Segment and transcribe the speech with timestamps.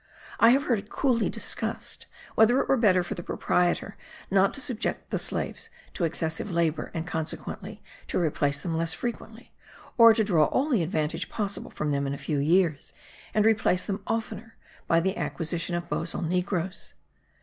[0.39, 3.95] I have heard it coolly discussed whether it were better for the proprietor
[4.31, 9.51] not to subject the slaves to excessive labour and consequently to replace them less frequently,
[9.99, 12.93] or to draw all the advantage possible from them in a few years,
[13.35, 14.55] and replace them oftener
[14.87, 16.95] by the acquisition of bozal negroes.